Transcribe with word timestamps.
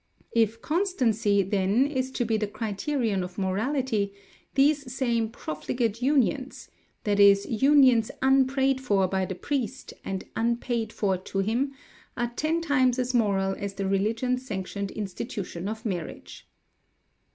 If 0.31 0.63
constancy, 0.63 1.43
then, 1.43 1.85
is 1.85 2.09
to 2.13 2.25
be 2.25 2.35
the 2.35 2.47
criterion 2.47 3.21
of 3.21 3.37
morality, 3.37 4.13
these 4.55 4.91
same 4.91 5.29
profligate 5.29 6.01
unions 6.01 6.69
that 7.03 7.19
is, 7.19 7.45
unions 7.45 8.09
unprayed 8.19 8.81
for 8.81 9.07
by 9.07 9.25
the 9.25 9.35
priest 9.35 9.93
and 10.03 10.23
unpaid 10.35 10.91
for 10.91 11.17
to 11.19 11.37
him 11.37 11.73
are 12.17 12.31
ten 12.35 12.61
times 12.61 12.97
as 12.97 13.13
moral 13.13 13.53
as 13.59 13.75
the 13.75 13.87
religion 13.87 14.39
sanctioned 14.39 14.89
institution 14.89 15.67
of 15.67 15.85
marriage. 15.85 16.49